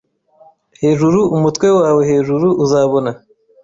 Hejuru 0.81 1.19
umutwe 1.35 1.67
wawe 1.79 2.01
hejuru 2.11 2.47
Uzabona 2.63 3.11